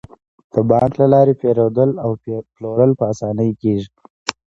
[0.53, 2.11] د بانک له لارې پيرودل او
[2.53, 3.87] پلورل په اسانۍ کیږي.